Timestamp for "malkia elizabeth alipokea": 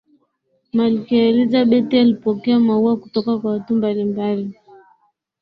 0.73-2.59